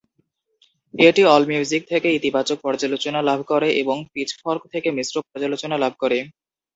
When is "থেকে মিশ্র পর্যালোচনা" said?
4.73-5.75